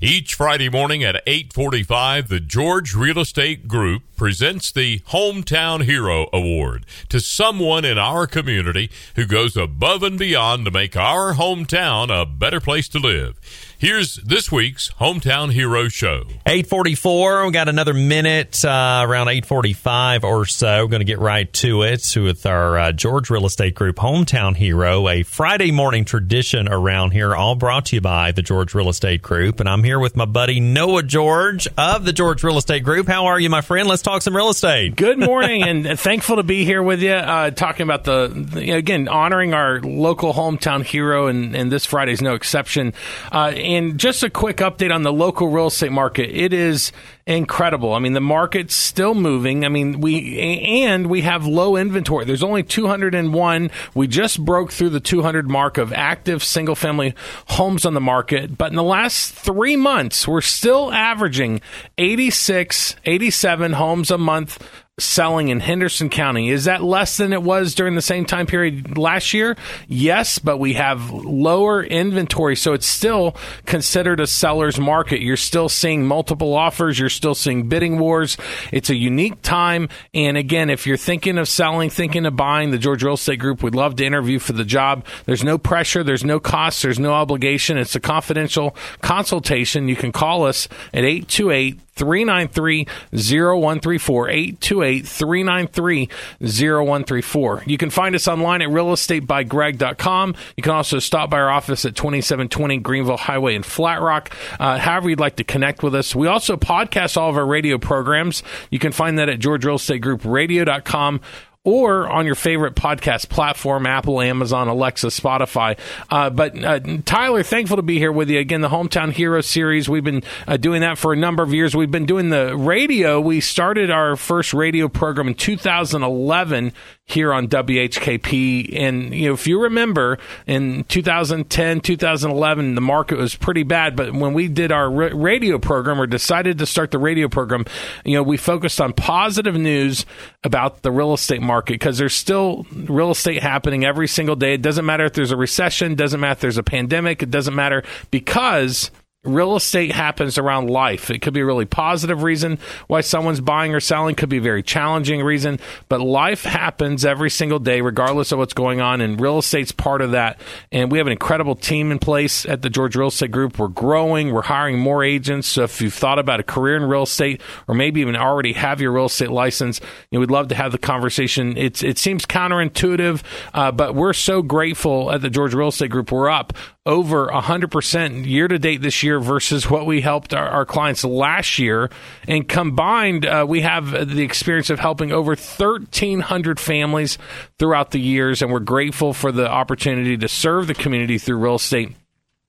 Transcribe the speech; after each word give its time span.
Each 0.00 0.34
Friday 0.34 0.68
morning 0.68 1.02
at 1.02 1.22
8:45, 1.26 2.28
the 2.28 2.40
George 2.40 2.94
Real 2.94 3.18
Estate 3.18 3.68
Group 3.68 4.02
presents 4.16 4.70
the 4.72 5.00
Hometown 5.10 5.84
Hero 5.84 6.28
Award 6.32 6.86
to 7.08 7.20
someone 7.20 7.84
in 7.84 7.98
our 7.98 8.26
community 8.26 8.90
who 9.16 9.24
goes 9.24 9.56
above 9.56 10.02
and 10.02 10.18
beyond 10.18 10.64
to 10.64 10.70
make 10.70 10.96
our 10.96 11.34
hometown 11.34 12.10
a 12.10 12.26
better 12.26 12.60
place 12.60 12.88
to 12.88 12.98
live. 12.98 13.38
Here's 13.80 14.16
this 14.16 14.50
week's 14.50 14.90
Hometown 14.94 15.52
Hero 15.52 15.86
Show. 15.86 16.24
844, 16.46 17.46
we 17.46 17.52
got 17.52 17.68
another 17.68 17.94
minute, 17.94 18.64
uh, 18.64 19.04
around 19.06 19.28
845 19.28 20.24
or 20.24 20.46
so. 20.46 20.82
We're 20.82 20.88
going 20.88 20.98
to 20.98 21.04
get 21.04 21.20
right 21.20 21.52
to 21.52 21.82
it 21.82 22.16
with 22.16 22.44
our 22.44 22.76
uh, 22.76 22.90
George 22.90 23.30
Real 23.30 23.46
Estate 23.46 23.76
Group 23.76 23.94
Hometown 23.94 24.56
Hero, 24.56 25.08
a 25.08 25.22
Friday 25.22 25.70
morning 25.70 26.04
tradition 26.04 26.66
around 26.68 27.12
here, 27.12 27.36
all 27.36 27.54
brought 27.54 27.86
to 27.86 27.94
you 27.94 28.00
by 28.00 28.32
the 28.32 28.42
George 28.42 28.74
Real 28.74 28.88
Estate 28.88 29.22
Group. 29.22 29.60
And 29.60 29.68
I'm 29.68 29.84
here 29.84 30.00
with 30.00 30.16
my 30.16 30.24
buddy 30.24 30.58
Noah 30.58 31.04
George 31.04 31.68
of 31.78 32.04
the 32.04 32.12
George 32.12 32.42
Real 32.42 32.58
Estate 32.58 32.82
Group. 32.82 33.06
How 33.06 33.26
are 33.26 33.38
you, 33.38 33.48
my 33.48 33.60
friend? 33.60 33.86
Let's 33.86 34.02
talk 34.02 34.22
some 34.22 34.34
real 34.34 34.48
estate. 34.48 34.96
Good 34.96 35.18
morning, 35.20 35.62
and 35.62 36.00
thankful 36.00 36.34
to 36.34 36.42
be 36.42 36.64
here 36.64 36.82
with 36.82 37.00
you, 37.00 37.12
uh, 37.12 37.52
talking 37.52 37.84
about 37.84 38.02
the, 38.02 38.26
the, 38.26 38.72
again, 38.72 39.06
honoring 39.06 39.54
our 39.54 39.80
local 39.82 40.34
hometown 40.34 40.82
hero, 40.82 41.28
and, 41.28 41.54
and 41.54 41.70
this 41.70 41.86
Friday's 41.86 42.20
no 42.20 42.34
exception. 42.34 42.92
Uh, 43.30 43.52
and 43.68 43.98
just 43.98 44.22
a 44.22 44.30
quick 44.30 44.56
update 44.56 44.92
on 44.92 45.02
the 45.02 45.12
local 45.12 45.48
real 45.48 45.66
estate 45.66 45.92
market. 45.92 46.30
It 46.30 46.54
is 46.54 46.90
incredible. 47.26 47.92
I 47.92 47.98
mean, 47.98 48.14
the 48.14 48.20
market's 48.20 48.74
still 48.74 49.14
moving. 49.14 49.66
I 49.66 49.68
mean, 49.68 50.00
we 50.00 50.40
and 50.84 51.08
we 51.08 51.20
have 51.20 51.46
low 51.46 51.76
inventory. 51.76 52.24
There's 52.24 52.42
only 52.42 52.62
201. 52.62 53.70
We 53.94 54.06
just 54.06 54.42
broke 54.42 54.72
through 54.72 54.88
the 54.90 55.00
200 55.00 55.50
mark 55.50 55.76
of 55.76 55.92
active 55.92 56.42
single 56.42 56.74
family 56.74 57.14
homes 57.48 57.84
on 57.84 57.92
the 57.92 58.00
market, 58.00 58.56
but 58.56 58.70
in 58.70 58.76
the 58.76 58.82
last 58.82 59.34
3 59.34 59.76
months, 59.76 60.26
we're 60.26 60.40
still 60.40 60.90
averaging 60.90 61.60
86, 61.98 62.96
87 63.04 63.74
homes 63.74 64.10
a 64.10 64.16
month 64.16 64.58
selling 64.98 65.48
in 65.48 65.60
Henderson 65.60 66.10
County. 66.10 66.50
Is 66.50 66.64
that 66.64 66.82
less 66.82 67.16
than 67.16 67.32
it 67.32 67.42
was 67.42 67.74
during 67.74 67.94
the 67.94 68.02
same 68.02 68.24
time 68.24 68.46
period 68.46 68.98
last 68.98 69.32
year? 69.32 69.56
Yes, 69.86 70.38
but 70.38 70.58
we 70.58 70.74
have 70.74 71.10
lower 71.10 71.82
inventory, 71.82 72.56
so 72.56 72.72
it's 72.72 72.86
still 72.86 73.36
considered 73.64 74.20
a 74.20 74.26
seller's 74.26 74.78
market. 74.78 75.20
You're 75.20 75.36
still 75.36 75.68
seeing 75.68 76.04
multiple 76.04 76.54
offers, 76.54 76.98
you're 76.98 77.08
still 77.08 77.34
seeing 77.34 77.68
bidding 77.68 77.98
wars. 77.98 78.36
It's 78.72 78.90
a 78.90 78.96
unique 78.96 79.40
time. 79.42 79.88
And 80.12 80.36
again, 80.36 80.70
if 80.70 80.86
you're 80.86 80.96
thinking 80.96 81.38
of 81.38 81.48
selling, 81.48 81.90
thinking 81.90 82.26
of 82.26 82.36
buying, 82.36 82.70
the 82.70 82.78
George 82.78 83.02
Real 83.02 83.14
Estate 83.14 83.38
Group 83.38 83.62
would 83.62 83.74
love 83.74 83.96
to 83.96 84.04
interview 84.04 84.38
for 84.38 84.52
the 84.52 84.64
job. 84.64 85.04
There's 85.26 85.44
no 85.44 85.58
pressure, 85.58 86.02
there's 86.02 86.24
no 86.24 86.40
cost, 86.40 86.82
there's 86.82 86.98
no 86.98 87.12
obligation. 87.12 87.78
It's 87.78 87.94
a 87.94 88.00
confidential 88.00 88.76
consultation. 89.00 89.88
You 89.88 89.96
can 89.96 90.12
call 90.12 90.44
us 90.44 90.68
at 90.92 91.04
828 91.04 91.80
393 91.98 92.86
0134 93.12 94.28
828 94.30 94.87
393 95.00 96.08
0134. 96.40 97.62
You 97.66 97.78
can 97.78 97.90
find 97.90 98.14
us 98.14 98.28
online 98.28 98.62
at 98.62 98.68
realestatebygreg.com. 98.68 100.34
You 100.56 100.62
can 100.62 100.72
also 100.72 100.98
stop 100.98 101.30
by 101.30 101.38
our 101.38 101.50
office 101.50 101.84
at 101.84 101.94
2720 101.94 102.78
Greenville 102.78 103.16
Highway 103.16 103.54
in 103.54 103.62
Flat 103.62 104.00
Rock. 104.00 104.34
Uh, 104.58 104.78
however, 104.78 105.10
you'd 105.10 105.20
like 105.20 105.36
to 105.36 105.44
connect 105.44 105.82
with 105.82 105.94
us. 105.94 106.14
We 106.14 106.26
also 106.26 106.56
podcast 106.56 107.16
all 107.16 107.30
of 107.30 107.36
our 107.36 107.46
radio 107.46 107.78
programs. 107.78 108.42
You 108.70 108.78
can 108.78 108.92
find 108.92 109.18
that 109.18 109.28
at 109.28 109.38
georgerealestategroupradio.com 109.38 111.20
or 111.64 112.08
on 112.08 112.24
your 112.24 112.34
favorite 112.34 112.74
podcast 112.74 113.28
platform 113.28 113.86
Apple, 113.86 114.20
Amazon, 114.20 114.68
Alexa, 114.68 115.08
Spotify. 115.08 115.78
Uh, 116.10 116.30
but 116.30 116.64
uh, 116.64 116.80
Tyler, 117.04 117.42
thankful 117.42 117.76
to 117.76 117.82
be 117.82 117.98
here 117.98 118.12
with 118.12 118.30
you 118.30 118.38
again. 118.38 118.60
The 118.60 118.68
Hometown 118.68 119.12
Hero 119.12 119.40
series, 119.40 119.88
we've 119.88 120.04
been 120.04 120.22
uh, 120.46 120.56
doing 120.56 120.80
that 120.80 120.98
for 120.98 121.12
a 121.12 121.16
number 121.16 121.42
of 121.42 121.52
years. 121.52 121.76
We've 121.76 121.90
been 121.90 122.06
doing 122.06 122.30
the 122.30 122.56
radio. 122.56 123.20
We 123.20 123.40
started 123.40 123.90
our 123.90 124.16
first 124.16 124.54
radio 124.54 124.88
program 124.88 125.28
in 125.28 125.34
2011 125.34 126.72
here 127.08 127.32
on 127.32 127.48
WHKP. 127.48 128.78
And, 128.78 129.14
you 129.14 129.28
know, 129.28 129.34
if 129.34 129.46
you 129.46 129.62
remember 129.62 130.18
in 130.46 130.84
2010, 130.84 131.80
2011, 131.80 132.74
the 132.74 132.80
market 132.80 133.16
was 133.18 133.34
pretty 133.34 133.62
bad. 133.62 133.96
But 133.96 134.12
when 134.12 134.34
we 134.34 134.46
did 134.46 134.70
our 134.70 134.90
radio 134.90 135.58
program 135.58 136.00
or 136.00 136.06
decided 136.06 136.58
to 136.58 136.66
start 136.66 136.90
the 136.90 136.98
radio 136.98 137.28
program, 137.28 137.64
you 138.04 138.14
know, 138.14 138.22
we 138.22 138.36
focused 138.36 138.78
on 138.80 138.92
positive 138.92 139.56
news 139.56 140.04
about 140.44 140.82
the 140.82 140.90
real 140.90 141.14
estate 141.14 141.40
market 141.40 141.74
because 141.74 141.96
there's 141.96 142.14
still 142.14 142.66
real 142.72 143.10
estate 143.10 143.42
happening 143.42 143.84
every 143.84 144.06
single 144.06 144.36
day. 144.36 144.52
It 144.52 144.62
doesn't 144.62 144.84
matter 144.84 145.06
if 145.06 145.14
there's 145.14 145.32
a 145.32 145.36
recession, 145.36 145.94
doesn't 145.94 146.20
matter 146.20 146.32
if 146.32 146.40
there's 146.40 146.58
a 146.58 146.62
pandemic, 146.62 147.22
it 147.22 147.30
doesn't 147.30 147.54
matter 147.54 147.82
because 148.10 148.90
real 149.24 149.56
estate 149.56 149.92
happens 149.92 150.38
around 150.38 150.70
life. 150.70 151.10
It 151.10 151.22
could 151.22 151.34
be 151.34 151.40
a 151.40 151.44
really 151.44 151.64
positive 151.64 152.22
reason 152.22 152.58
why 152.86 153.00
someone's 153.00 153.40
buying 153.40 153.74
or 153.74 153.80
selling, 153.80 154.14
could 154.14 154.28
be 154.28 154.38
a 154.38 154.42
very 154.42 154.62
challenging 154.62 155.22
reason, 155.22 155.58
but 155.88 156.00
life 156.00 156.44
happens 156.44 157.04
every 157.04 157.30
single 157.30 157.58
day, 157.58 157.80
regardless 157.80 158.30
of 158.30 158.38
what's 158.38 158.52
going 158.52 158.80
on, 158.80 159.00
and 159.00 159.20
real 159.20 159.38
estate's 159.38 159.72
part 159.72 160.00
of 160.02 160.12
that. 160.12 160.40
And 160.70 160.92
we 160.92 160.98
have 160.98 161.06
an 161.06 161.12
incredible 161.12 161.56
team 161.56 161.90
in 161.90 161.98
place 161.98 162.46
at 162.46 162.62
the 162.62 162.70
George 162.70 162.94
Real 162.94 163.08
Estate 163.08 163.32
Group. 163.32 163.58
We're 163.58 163.68
growing, 163.68 164.32
we're 164.32 164.42
hiring 164.42 164.78
more 164.78 165.02
agents. 165.02 165.48
So 165.48 165.64
if 165.64 165.80
you've 165.80 165.94
thought 165.94 166.18
about 166.20 166.38
a 166.38 166.44
career 166.44 166.76
in 166.76 166.84
real 166.84 167.02
estate, 167.02 167.40
or 167.66 167.74
maybe 167.74 168.00
even 168.00 168.14
already 168.14 168.52
have 168.52 168.80
your 168.80 168.92
real 168.92 169.06
estate 169.06 169.30
license, 169.30 169.80
you 170.10 170.16
know, 170.16 170.20
we'd 170.20 170.30
love 170.30 170.48
to 170.48 170.54
have 170.54 170.70
the 170.70 170.78
conversation. 170.78 171.56
It's 171.56 171.82
it 171.82 171.98
seems 171.98 172.24
counterintuitive, 172.24 173.22
uh, 173.52 173.72
but 173.72 173.96
we're 173.96 174.12
so 174.12 174.42
grateful 174.42 175.10
at 175.10 175.22
the 175.22 175.30
George 175.30 175.54
Real 175.54 175.68
Estate 175.68 175.90
Group. 175.90 176.12
We're 176.12 176.30
up 176.30 176.52
over 176.88 177.28
100% 177.28 178.26
year 178.26 178.48
to 178.48 178.58
date 178.58 178.80
this 178.80 179.02
year 179.02 179.20
versus 179.20 179.68
what 179.68 179.84
we 179.84 180.00
helped 180.00 180.32
our, 180.32 180.48
our 180.48 180.64
clients 180.64 181.04
last 181.04 181.58
year. 181.58 181.90
And 182.26 182.48
combined, 182.48 183.26
uh, 183.26 183.44
we 183.46 183.60
have 183.60 184.08
the 184.08 184.22
experience 184.22 184.70
of 184.70 184.80
helping 184.80 185.12
over 185.12 185.32
1,300 185.32 186.58
families 186.58 187.18
throughout 187.58 187.90
the 187.90 188.00
years. 188.00 188.40
And 188.40 188.50
we're 188.50 188.60
grateful 188.60 189.12
for 189.12 189.30
the 189.30 189.48
opportunity 189.48 190.16
to 190.16 190.28
serve 190.28 190.66
the 190.66 190.74
community 190.74 191.18
through 191.18 191.36
real 191.36 191.56
estate 191.56 191.94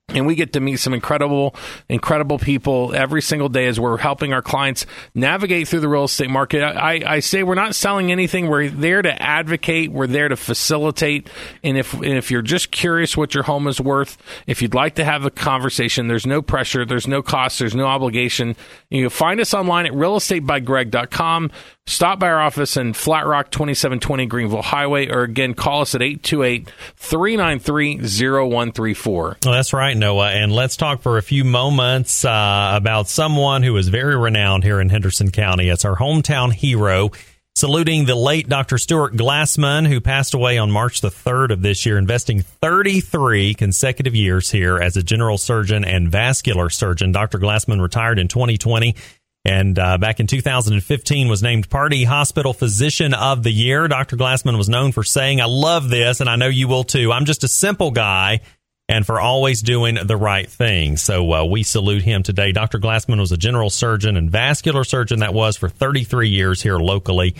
and 0.09 0.25
we 0.25 0.35
get 0.35 0.53
to 0.53 0.59
meet 0.59 0.77
some 0.77 0.93
incredible, 0.93 1.55
incredible 1.87 2.39
people 2.39 2.93
every 2.95 3.21
single 3.21 3.49
day 3.49 3.67
as 3.67 3.79
we're 3.79 3.97
helping 3.97 4.33
our 4.33 4.41
clients 4.41 4.85
navigate 5.13 5.67
through 5.67 5.81
the 5.81 5.87
real 5.87 6.05
estate 6.05 6.29
market. 6.29 6.63
I, 6.63 7.01
I 7.05 7.19
say 7.19 7.43
we're 7.43 7.55
not 7.55 7.75
selling 7.75 8.11
anything. 8.11 8.47
We're 8.47 8.69
there 8.69 9.01
to 9.01 9.21
advocate. 9.21 9.91
We're 9.91 10.07
there 10.07 10.29
to 10.29 10.35
facilitate. 10.35 11.29
And 11.63 11.77
if 11.77 11.93
and 11.93 12.05
if 12.05 12.31
you're 12.31 12.41
just 12.41 12.71
curious 12.71 13.15
what 13.15 13.33
your 13.33 13.43
home 13.43 13.67
is 13.67 13.79
worth, 13.79 14.17
if 14.47 14.61
you'd 14.61 14.73
like 14.73 14.95
to 14.95 15.05
have 15.05 15.25
a 15.25 15.31
conversation, 15.31 16.07
there's 16.07 16.25
no 16.25 16.41
pressure, 16.41 16.85
there's 16.85 17.07
no 17.07 17.21
cost, 17.21 17.59
there's 17.59 17.75
no 17.75 17.85
obligation. 17.85 18.55
You 18.89 19.03
can 19.03 19.09
find 19.09 19.39
us 19.39 19.53
online 19.53 19.85
at 19.85 19.93
realestatebygreg.com. 19.93 21.51
Stop 21.89 22.19
by 22.19 22.29
our 22.29 22.39
office 22.39 22.77
in 22.77 22.93
Flat 22.93 23.25
Rock, 23.25 23.49
2720 23.49 24.27
Greenville 24.27 24.61
Highway, 24.61 25.09
or 25.09 25.23
again, 25.23 25.55
call 25.55 25.81
us 25.81 25.95
at 25.95 26.03
828 26.03 26.71
393 26.95 27.97
0134. 27.97 29.37
That's 29.41 29.73
right, 29.73 29.97
Noah. 29.97 30.29
And 30.29 30.53
let's 30.53 30.77
talk 30.77 31.01
for 31.01 31.17
a 31.17 31.23
few 31.23 31.43
moments 31.43 32.23
uh, 32.23 32.73
about 32.75 33.07
someone 33.07 33.63
who 33.63 33.75
is 33.75 33.87
very 33.87 34.15
renowned 34.15 34.63
here 34.63 34.79
in 34.79 34.89
Henderson 34.89 35.31
County. 35.31 35.67
It's 35.67 35.83
our 35.83 35.95
hometown 35.95 36.53
hero. 36.53 37.09
Saluting 37.55 38.05
the 38.05 38.15
late 38.15 38.47
Dr. 38.47 38.77
Stuart 38.77 39.15
Glassman, 39.15 39.87
who 39.87 39.99
passed 39.99 40.35
away 40.35 40.59
on 40.59 40.71
March 40.71 41.01
the 41.01 41.09
3rd 41.09 41.51
of 41.51 41.61
this 41.63 41.85
year, 41.87 41.97
investing 41.97 42.41
33 42.41 43.55
consecutive 43.55 44.15
years 44.15 44.51
here 44.51 44.77
as 44.77 44.95
a 44.95 45.03
general 45.03 45.39
surgeon 45.39 45.83
and 45.83 46.09
vascular 46.09 46.69
surgeon. 46.69 47.11
Dr. 47.11 47.39
Glassman 47.39 47.81
retired 47.81 48.19
in 48.19 48.27
2020 48.27 48.95
and 49.45 49.79
uh, 49.79 49.97
back 49.97 50.19
in 50.19 50.27
2015 50.27 51.27
was 51.27 51.41
named 51.41 51.69
Pardee 51.69 52.03
Hospital 52.03 52.53
Physician 52.53 53.13
of 53.13 53.43
the 53.43 53.51
Year. 53.51 53.87
Dr. 53.87 54.17
Glassman 54.17 54.57
was 54.57 54.69
known 54.69 54.91
for 54.91 55.03
saying, 55.03 55.39
I 55.39 55.45
love 55.45 55.89
this, 55.89 56.19
and 56.19 56.29
I 56.29 56.35
know 56.35 56.47
you 56.47 56.67
will 56.67 56.83
too. 56.83 57.11
I'm 57.11 57.25
just 57.25 57.43
a 57.43 57.47
simple 57.47 57.91
guy 57.91 58.41
and 58.89 59.05
for 59.05 59.21
always 59.21 59.61
doing 59.61 59.97
the 60.03 60.17
right 60.17 60.49
thing. 60.49 60.97
So 60.97 61.31
uh, 61.31 61.45
we 61.45 61.63
salute 61.63 62.01
him 62.01 62.23
today. 62.23 62.51
Dr. 62.51 62.79
Glassman 62.79 63.19
was 63.19 63.31
a 63.31 63.37
general 63.37 63.69
surgeon 63.69 64.17
and 64.17 64.29
vascular 64.31 64.83
surgeon 64.83 65.19
that 65.19 65.33
was 65.33 65.55
for 65.55 65.69
33 65.69 66.27
years 66.27 66.61
here 66.61 66.79
locally. 66.79 67.35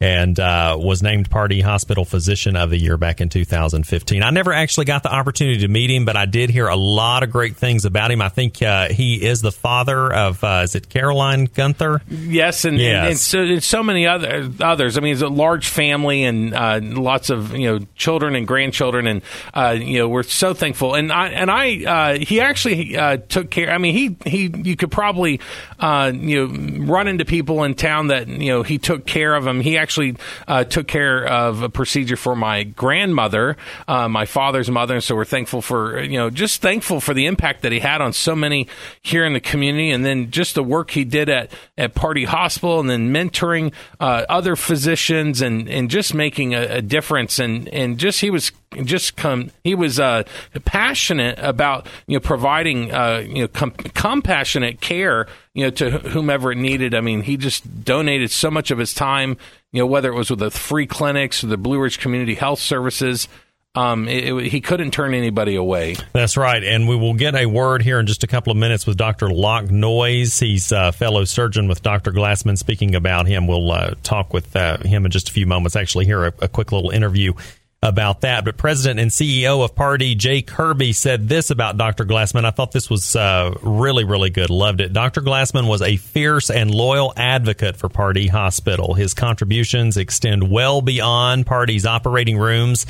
And 0.00 0.38
uh, 0.38 0.76
was 0.78 1.02
named 1.02 1.28
Pardee 1.28 1.60
Hospital 1.60 2.04
Physician 2.04 2.54
of 2.54 2.70
the 2.70 2.78
Year 2.78 2.96
back 2.96 3.20
in 3.20 3.28
2015. 3.28 4.22
I 4.22 4.30
never 4.30 4.52
actually 4.52 4.84
got 4.84 5.02
the 5.02 5.12
opportunity 5.12 5.58
to 5.62 5.66
meet 5.66 5.90
him, 5.90 6.04
but 6.04 6.16
I 6.16 6.24
did 6.24 6.50
hear 6.50 6.68
a 6.68 6.76
lot 6.76 7.24
of 7.24 7.32
great 7.32 7.56
things 7.56 7.84
about 7.84 8.12
him. 8.12 8.22
I 8.22 8.28
think 8.28 8.62
uh, 8.62 8.90
he 8.90 9.16
is 9.16 9.42
the 9.42 9.50
father 9.50 10.12
of, 10.12 10.44
uh, 10.44 10.60
is 10.62 10.76
it 10.76 10.88
Caroline 10.88 11.46
Gunther? 11.46 12.02
Yes, 12.08 12.64
and, 12.64 12.78
yes. 12.78 12.94
and, 12.94 13.08
and 13.08 13.18
so, 13.18 13.40
and 13.40 13.64
so 13.64 13.82
many 13.82 14.06
other 14.06 14.48
others. 14.60 14.96
I 14.96 15.00
mean, 15.00 15.14
it's 15.14 15.22
a 15.22 15.26
large 15.26 15.68
family 15.68 16.22
and 16.22 16.54
uh, 16.54 16.78
lots 16.80 17.28
of 17.28 17.56
you 17.56 17.66
know 17.66 17.84
children 17.96 18.36
and 18.36 18.46
grandchildren, 18.46 19.08
and 19.08 19.22
uh, 19.52 19.76
you 19.76 19.98
know 19.98 20.08
we're 20.08 20.22
so 20.22 20.54
thankful. 20.54 20.94
And 20.94 21.10
I 21.10 21.30
and 21.30 21.50
I 21.50 21.84
uh, 21.84 22.18
he 22.20 22.40
actually 22.40 22.96
took 23.28 23.50
care. 23.50 23.72
I 23.72 23.78
mean, 23.78 23.94
he 23.94 24.16
he 24.30 24.48
you 24.62 24.76
could 24.76 24.92
probably 24.92 25.40
you 25.82 26.46
know 26.46 26.84
run 26.84 27.08
into 27.08 27.24
people 27.24 27.64
in 27.64 27.74
town 27.74 28.06
that 28.08 28.28
you 28.28 28.52
know 28.52 28.62
he 28.62 28.78
took 28.78 29.04
care 29.04 29.34
of 29.34 29.42
them. 29.42 29.60
He 29.60 29.76
actually 29.76 29.87
actually 29.88 30.16
uh, 30.46 30.64
took 30.64 30.86
care 30.86 31.26
of 31.26 31.62
a 31.62 31.70
procedure 31.70 32.16
for 32.16 32.36
my 32.36 32.62
grandmother, 32.62 33.56
uh, 33.88 34.06
my 34.06 34.26
father's 34.26 34.70
mother, 34.70 34.96
and 34.96 35.02
so 35.02 35.16
we're 35.16 35.24
thankful 35.24 35.62
for 35.62 36.02
you 36.02 36.18
know 36.18 36.28
just 36.28 36.60
thankful 36.60 37.00
for 37.00 37.14
the 37.14 37.24
impact 37.24 37.62
that 37.62 37.72
he 37.72 37.78
had 37.78 38.02
on 38.02 38.12
so 38.12 38.36
many 38.36 38.68
here 39.00 39.24
in 39.24 39.32
the 39.32 39.40
community, 39.40 39.90
and 39.90 40.04
then 40.04 40.30
just 40.30 40.54
the 40.54 40.62
work 40.62 40.90
he 40.90 41.04
did 41.04 41.30
at 41.30 41.50
at 41.78 41.94
Pardee 41.94 42.26
Hospital, 42.26 42.80
and 42.80 42.90
then 42.90 43.10
mentoring 43.10 43.72
uh, 43.98 44.26
other 44.28 44.56
physicians, 44.56 45.40
and 45.40 45.70
and 45.70 45.90
just 45.90 46.12
making 46.12 46.54
a, 46.54 46.76
a 46.76 46.82
difference, 46.82 47.38
and 47.38 47.66
and 47.68 47.96
just 47.96 48.20
he 48.20 48.28
was 48.28 48.52
just 48.84 49.16
come 49.16 49.50
he 49.64 49.74
was 49.74 49.98
uh, 49.98 50.22
passionate 50.64 51.38
about 51.38 51.86
you 52.06 52.16
know 52.16 52.20
providing 52.20 52.92
uh, 52.92 53.18
you 53.26 53.42
know 53.42 53.48
com- 53.48 53.70
compassionate 53.70 54.80
care 54.80 55.26
you 55.54 55.64
know 55.64 55.70
to 55.70 55.90
whomever 55.90 56.52
it 56.52 56.58
needed 56.58 56.94
i 56.94 57.00
mean 57.00 57.22
he 57.22 57.36
just 57.36 57.84
donated 57.84 58.30
so 58.30 58.50
much 58.50 58.70
of 58.70 58.78
his 58.78 58.92
time 58.92 59.36
you 59.72 59.80
know 59.80 59.86
whether 59.86 60.10
it 60.10 60.14
was 60.14 60.30
with 60.30 60.38
the 60.38 60.50
free 60.50 60.86
clinics 60.86 61.42
or 61.42 61.46
the 61.46 61.56
blue 61.56 61.78
ridge 61.80 61.98
community 61.98 62.34
health 62.34 62.60
services 62.60 63.28
um, 63.74 64.08
it, 64.08 64.24
it, 64.24 64.50
he 64.50 64.60
couldn't 64.60 64.90
turn 64.90 65.14
anybody 65.14 65.54
away. 65.54 65.94
That's 66.12 66.36
right. 66.36 66.64
And 66.64 66.88
we 66.88 66.96
will 66.96 67.14
get 67.14 67.36
a 67.36 67.46
word 67.46 67.82
here 67.82 68.00
in 68.00 68.06
just 68.06 68.24
a 68.24 68.26
couple 68.26 68.50
of 68.50 68.56
minutes 68.56 68.86
with 68.86 68.96
Dr. 68.96 69.28
Locke 69.28 69.70
Noyes. 69.70 70.40
He's 70.40 70.72
a 70.72 70.90
fellow 70.90 71.24
surgeon 71.24 71.68
with 71.68 71.82
Dr. 71.82 72.10
Glassman 72.10 72.58
speaking 72.58 72.94
about 72.96 73.26
him. 73.26 73.46
We'll 73.46 73.70
uh, 73.70 73.94
talk 74.02 74.32
with 74.32 74.56
uh, 74.56 74.78
him 74.78 75.04
in 75.04 75.12
just 75.12 75.28
a 75.28 75.32
few 75.32 75.46
moments. 75.46 75.76
Actually, 75.76 76.06
hear 76.06 76.24
a, 76.24 76.32
a 76.40 76.48
quick 76.48 76.72
little 76.72 76.90
interview 76.90 77.34
about 77.82 78.22
that. 78.22 78.44
But 78.44 78.56
President 78.56 78.98
and 78.98 79.10
CEO 79.10 79.64
of 79.64 79.74
Pardee 79.74 80.14
Jay 80.14 80.42
Kirby, 80.42 80.92
said 80.92 81.28
this 81.28 81.50
about 81.50 81.76
Dr. 81.76 82.04
Glassman. 82.04 82.44
I 82.44 82.50
thought 82.50 82.72
this 82.72 82.90
was 82.90 83.14
uh, 83.14 83.54
really, 83.62 84.04
really 84.04 84.30
good. 84.30 84.50
Loved 84.50 84.80
it. 84.80 84.92
Dr. 84.92 85.20
Glassman 85.20 85.68
was 85.68 85.82
a 85.82 85.96
fierce 85.96 86.50
and 86.50 86.72
loyal 86.72 87.12
advocate 87.16 87.76
for 87.76 87.88
Pardee 87.88 88.28
Hospital. 88.28 88.94
His 88.94 89.14
contributions 89.14 89.96
extend 89.96 90.50
well 90.50 90.82
beyond 90.82 91.46
Pardee's 91.46 91.86
operating 91.86 92.36
rooms 92.36 92.86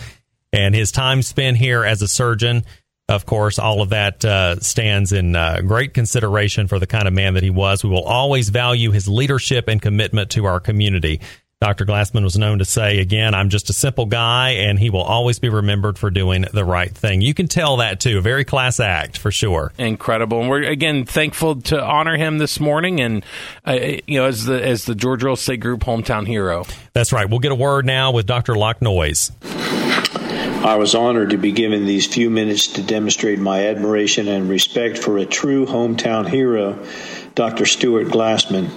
and 0.53 0.75
his 0.75 0.93
time 0.93 1.23
spent 1.23 1.59
here 1.59 1.85
as 1.85 2.01
a 2.01 2.09
surgeon. 2.09 2.65
Of 3.11 3.25
course, 3.25 3.59
all 3.59 3.81
of 3.81 3.91
that 3.91 4.23
uh, 4.25 4.61
stands 4.61 5.13
in 5.13 5.35
uh, 5.35 5.63
great 5.63 5.95
consideration 5.95 6.67
for 6.67 6.79
the 6.79 6.87
kind 6.87 7.09
of 7.09 7.15
man 7.15 7.35
that 7.35 7.43
he 7.43 7.51
was. 7.51 7.83
We 7.83 7.89
will 7.89 8.05
always 8.05 8.51
value 8.51 8.91
his 8.91 9.09
leadership 9.09 9.69
and 9.69 9.81
commitment 9.81 10.31
to 10.33 10.45
our 10.45 10.61
community. 10.61 11.21
Dr. 11.61 11.85
Glassman 11.85 12.23
was 12.23 12.39
known 12.39 12.61
to 12.61 12.65
say, 12.65 13.01
again, 13.01 13.35
I'm 13.35 13.49
just 13.49 13.69
a 13.69 13.73
simple 13.73 14.07
guy, 14.07 14.51
and 14.51 14.79
he 14.79 14.91
will 14.91 15.03
always 15.03 15.41
be 15.41 15.49
remembered 15.49 15.99
for 15.99 16.09
doing 16.09 16.45
the 16.53 16.65
right 16.65 16.97
thing. 16.97 17.21
You 17.21 17.35
can 17.35 17.49
tell 17.49 17.79
that 17.79 17.99
too. 17.99 18.19
A 18.19 18.21
very 18.21 18.45
class 18.45 18.79
act 18.79 19.19
for 19.19 19.33
sure. 19.33 19.73
Incredible. 19.77 20.41
And 20.41 20.49
we're 20.49 20.63
again 20.63 21.05
thankful 21.05 21.61
to 21.63 21.83
honor 21.83 22.17
him 22.17 22.39
this 22.39 22.61
morning, 22.61 23.01
and 23.01 23.25
uh, 23.67 23.73
you 24.07 24.21
know, 24.21 24.27
as 24.27 24.45
the 24.45 24.65
as 24.65 24.85
the 24.85 24.95
George 24.95 25.25
Real 25.25 25.35
Estate 25.35 25.59
Group 25.59 25.81
hometown 25.81 26.29
hero. 26.29 26.65
That's 26.93 27.13
right. 27.13 27.29
We'll 27.29 27.41
get 27.41 27.51
a 27.51 27.57
word 27.57 27.85
now 27.85 28.13
with 28.13 28.27
Dr. 28.27 28.55
Locke 28.55 28.81
Noyes. 28.81 29.33
I 29.43 30.77
was 30.77 30.95
honored 30.95 31.31
to 31.31 31.39
be 31.39 31.51
given 31.51 31.87
these 31.87 32.07
few 32.07 32.31
minutes 32.31 32.69
to 32.69 32.85
demonstrate 32.85 33.41
my 33.41 33.67
admiration 33.67 34.29
and 34.29 34.49
respect 34.49 34.97
for 34.99 35.19
a 35.19 35.27
true 35.27 35.67
hometown 35.67 36.29
hero, 36.29 36.87
Dr. 37.35 37.67
Stuart 37.67 38.09
Glassman. 38.09 38.71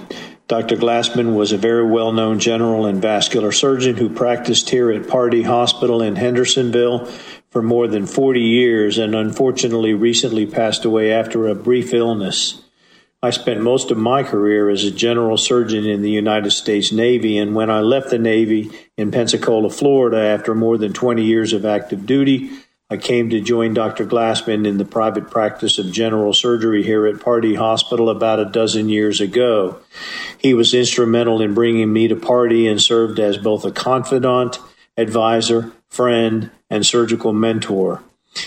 Dr. 0.52 0.76
Glassman 0.76 1.34
was 1.34 1.52
a 1.52 1.56
very 1.56 1.86
well 1.86 2.12
known 2.12 2.38
general 2.38 2.84
and 2.84 3.00
vascular 3.00 3.52
surgeon 3.52 3.96
who 3.96 4.10
practiced 4.10 4.68
here 4.68 4.90
at 4.90 5.08
Pardee 5.08 5.44
Hospital 5.44 6.02
in 6.02 6.14
Hendersonville 6.14 7.06
for 7.48 7.62
more 7.62 7.88
than 7.88 8.04
40 8.04 8.38
years 8.42 8.98
and 8.98 9.14
unfortunately 9.14 9.94
recently 9.94 10.44
passed 10.44 10.84
away 10.84 11.10
after 11.10 11.48
a 11.48 11.54
brief 11.54 11.94
illness. 11.94 12.60
I 13.22 13.30
spent 13.30 13.62
most 13.62 13.90
of 13.90 13.96
my 13.96 14.24
career 14.24 14.68
as 14.68 14.84
a 14.84 14.90
general 14.90 15.38
surgeon 15.38 15.86
in 15.86 16.02
the 16.02 16.10
United 16.10 16.50
States 16.50 16.92
Navy, 16.92 17.38
and 17.38 17.54
when 17.54 17.70
I 17.70 17.80
left 17.80 18.10
the 18.10 18.18
Navy 18.18 18.70
in 18.98 19.10
Pensacola, 19.10 19.70
Florida, 19.70 20.18
after 20.18 20.54
more 20.54 20.76
than 20.76 20.92
20 20.92 21.24
years 21.24 21.54
of 21.54 21.64
active 21.64 22.04
duty, 22.04 22.50
I 22.92 22.98
came 22.98 23.30
to 23.30 23.40
join 23.40 23.72
Dr. 23.72 24.04
Glassman 24.04 24.66
in 24.66 24.76
the 24.76 24.84
private 24.84 25.30
practice 25.30 25.78
of 25.78 25.90
general 25.90 26.34
surgery 26.34 26.82
here 26.82 27.06
at 27.06 27.20
Pardee 27.20 27.54
Hospital 27.54 28.10
about 28.10 28.38
a 28.38 28.44
dozen 28.44 28.90
years 28.90 29.18
ago. 29.18 29.78
He 30.36 30.52
was 30.52 30.74
instrumental 30.74 31.40
in 31.40 31.54
bringing 31.54 31.90
me 31.90 32.08
to 32.08 32.16
Pardee 32.16 32.68
and 32.68 32.78
served 32.78 33.18
as 33.18 33.38
both 33.38 33.64
a 33.64 33.72
confidant, 33.72 34.58
advisor, 34.98 35.72
friend, 35.88 36.50
and 36.68 36.84
surgical 36.84 37.32
mentor. 37.32 38.02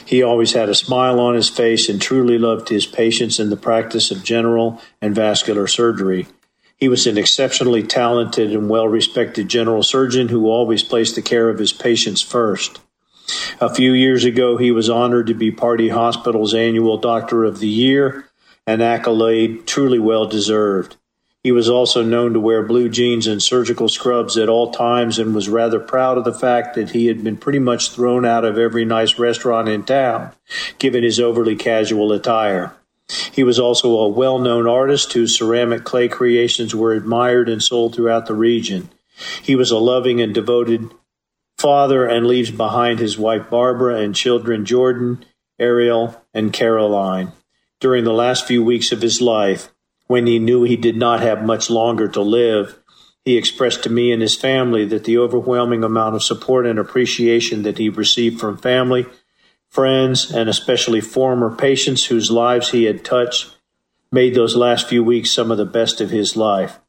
He 0.06 0.22
always 0.22 0.54
had 0.54 0.70
a 0.70 0.76
smile 0.76 1.20
on 1.20 1.34
his 1.34 1.50
face 1.50 1.90
and 1.90 2.00
truly 2.00 2.38
loved 2.38 2.70
his 2.70 2.86
patients 2.86 3.40
in 3.40 3.50
the 3.50 3.58
practice 3.58 4.12
of 4.12 4.24
general 4.24 4.80
and 5.02 5.16
vascular 5.16 5.66
surgery. 5.66 6.28
He 6.78 6.88
was 6.88 7.08
an 7.08 7.18
exceptionally 7.18 7.82
talented 7.82 8.52
and 8.52 8.70
well 8.70 8.88
respected 8.88 9.50
general 9.50 9.82
surgeon 9.82 10.28
who 10.28 10.52
always 10.52 10.84
placed 10.84 11.16
the 11.16 11.24
care 11.24 11.50
of 11.50 11.58
his 11.58 11.74
patients 11.74 12.22
first. 12.22 12.80
A 13.62 13.74
few 13.74 13.94
years 13.94 14.26
ago, 14.26 14.58
he 14.58 14.72
was 14.72 14.90
honored 14.90 15.28
to 15.28 15.34
be 15.34 15.52
Pardee 15.52 15.90
Hospital's 15.90 16.54
annual 16.54 16.98
Doctor 16.98 17.46
of 17.46 17.60
the 17.60 17.68
Year, 17.68 18.30
an 18.68 18.82
accolade 18.82 19.66
truly 19.66 20.00
well 20.00 20.26
deserved. 20.26 20.98
He 21.46 21.52
was 21.52 21.70
also 21.70 22.02
known 22.02 22.34
to 22.34 22.40
wear 22.40 22.64
blue 22.64 22.90
jeans 22.90 23.28
and 23.28 23.42
surgical 23.42 23.88
scrubs 23.88 24.36
at 24.36 24.50
all 24.50 24.72
times 24.72 25.20
and 25.20 25.36
was 25.36 25.48
rather 25.48 25.80
proud 25.80 26.18
of 26.18 26.24
the 26.24 26.34
fact 26.34 26.74
that 26.74 26.90
he 26.90 27.06
had 27.06 27.24
been 27.24 27.38
pretty 27.38 27.60
much 27.60 27.92
thrown 27.92 28.26
out 28.26 28.44
of 28.44 28.58
every 28.58 28.84
nice 28.84 29.20
restaurant 29.20 29.70
in 29.70 29.84
town, 29.84 30.32
given 30.80 31.04
his 31.04 31.20
overly 31.20 31.56
casual 31.56 32.12
attire. 32.12 32.76
He 33.32 33.44
was 33.44 33.60
also 33.60 33.96
a 34.00 34.10
well 34.10 34.40
known 34.40 34.68
artist 34.68 35.14
whose 35.14 35.38
ceramic 35.38 35.84
clay 35.84 36.08
creations 36.08 36.74
were 36.74 36.94
admired 36.94 37.48
and 37.48 37.62
sold 37.62 37.94
throughout 37.94 38.26
the 38.26 38.34
region. 38.34 38.90
He 39.42 39.56
was 39.56 39.70
a 39.70 39.78
loving 39.78 40.20
and 40.20 40.34
devoted 40.34 40.90
father 41.66 42.06
and 42.06 42.28
leaves 42.28 42.52
behind 42.52 43.00
his 43.00 43.18
wife 43.18 43.50
Barbara 43.50 43.96
and 43.96 44.14
children 44.14 44.66
Jordan, 44.66 45.26
Ariel, 45.58 46.24
and 46.32 46.54
Caroline. 46.54 47.32
During 47.80 48.04
the 48.04 48.14
last 48.14 48.46
few 48.46 48.64
weeks 48.64 48.92
of 48.92 49.02
his 49.02 49.20
life, 49.20 49.70
when 50.06 50.28
he 50.28 50.38
knew 50.38 50.62
he 50.62 50.76
did 50.76 50.96
not 50.96 51.22
have 51.22 51.44
much 51.44 51.72
longer 51.72 52.08
to 52.10 52.22
live, 52.22 52.78
he 53.24 53.36
expressed 53.36 53.82
to 53.82 53.90
me 53.90 54.12
and 54.12 54.22
his 54.22 54.36
family 54.36 54.86
that 54.86 55.06
the 55.06 55.18
overwhelming 55.18 55.84
amount 55.84 56.14
of 56.14 56.22
support 56.22 56.68
and 56.68 56.78
appreciation 56.78 57.64
that 57.64 57.80
he 57.80 57.90
received 57.90 58.40
from 58.40 58.60
family, 58.60 59.08
friends, 59.68 60.32
and 60.32 60.48
especially 60.48 61.02
former 61.02 61.56
patients 61.56 62.06
whose 62.06 62.30
lives 62.30 62.70
he 62.70 62.84
had 62.84 63.04
touched 63.04 63.58
made 64.12 64.36
those 64.36 64.56
last 64.56 64.88
few 64.88 65.04
weeks 65.04 65.32
some 65.32 65.50
of 65.50 65.58
the 65.58 65.66
best 65.66 66.00
of 66.00 66.12
his 66.12 66.38
life. 66.38 66.80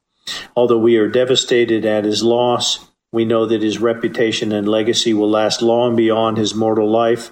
Although 0.55 0.77
we 0.77 0.97
are 0.97 1.09
devastated 1.09 1.83
at 1.83 2.05
his 2.05 2.21
loss, 2.21 2.86
we 3.11 3.25
know 3.25 3.45
that 3.45 3.61
his 3.61 3.79
reputation 3.79 4.51
and 4.51 4.67
legacy 4.67 5.13
will 5.13 5.29
last 5.29 5.61
long 5.61 5.95
beyond 5.95 6.37
his 6.37 6.53
mortal 6.53 6.89
life 6.89 7.31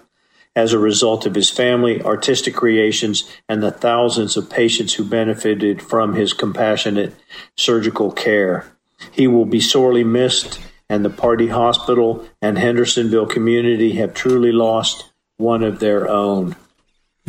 as 0.56 0.72
a 0.72 0.80
result 0.80 1.26
of 1.26 1.36
his 1.36 1.50
family, 1.50 2.02
artistic 2.02 2.56
creations, 2.56 3.30
and 3.50 3.62
the 3.62 3.72
thousands 3.72 4.38
of 4.38 4.50
patients 4.50 4.94
who 4.94 5.04
benefited 5.04 5.82
from 5.82 6.14
his 6.14 6.32
compassionate 6.32 7.14
surgical 7.58 8.12
care. 8.12 8.66
He 9.12 9.28
will 9.28 9.46
be 9.46 9.60
sorely 9.60 10.06
missed, 10.06 10.62
and 10.90 11.04
the 11.04 11.10
Pardee 11.10 11.50
Hospital 11.50 12.26
and 12.42 12.58
Hendersonville 12.58 13.26
community 13.26 13.94
have 13.96 14.14
truly 14.14 14.54
lost 14.54 15.12
one 15.36 15.62
of 15.62 15.80
their 15.80 16.10
own. 16.10 16.56